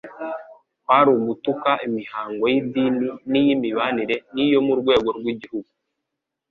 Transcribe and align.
kwari 0.83 1.09
ugutuka 1.17 1.69
imihango 1.87 2.43
y'idini 2.53 3.07
n'iy'imibanire 3.31 4.15
n'iyo 4.33 4.59
mu 4.67 4.73
rwego 4.79 5.07
rw'igihugu. 5.17 5.69